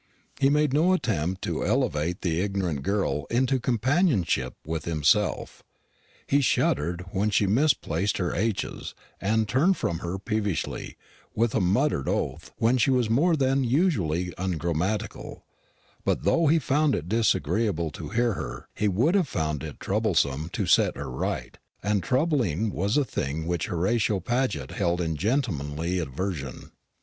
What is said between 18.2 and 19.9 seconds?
her, he would have found it